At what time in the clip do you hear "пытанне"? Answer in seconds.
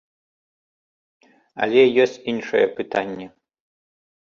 2.81-3.31